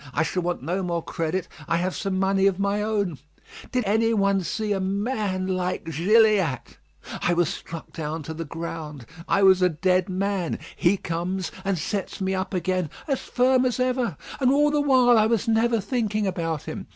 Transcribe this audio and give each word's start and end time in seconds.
I 0.15 0.23
shall 0.23 0.41
want 0.41 0.63
no 0.63 0.81
more 0.81 1.03
credit. 1.03 1.47
I 1.67 1.77
have 1.77 1.95
some 1.95 2.17
money 2.17 2.47
of 2.47 2.57
my 2.57 2.81
own. 2.81 3.19
Did 3.71 3.83
ever 3.83 3.93
any 3.93 4.13
one 4.15 4.41
see 4.41 4.71
a 4.71 4.79
man 4.79 5.45
like 5.45 5.83
Gilliatt. 5.85 6.79
I 7.21 7.35
was 7.35 7.49
struck 7.49 7.93
down 7.93 8.23
to 8.23 8.33
the 8.33 8.43
ground, 8.43 9.05
I 9.27 9.43
was 9.43 9.61
a 9.61 9.69
dead 9.69 10.09
man. 10.09 10.57
He 10.75 10.97
comes 10.97 11.51
and 11.63 11.77
sets 11.77 12.19
me 12.19 12.33
up 12.33 12.51
again 12.51 12.89
as 13.07 13.19
firm 13.19 13.63
as 13.63 13.79
ever. 13.79 14.17
And 14.39 14.51
all 14.51 14.71
the 14.71 14.81
while 14.81 15.19
I 15.19 15.27
was 15.27 15.47
never 15.47 15.79
thinking 15.79 16.25
about 16.25 16.63
him. 16.63 16.87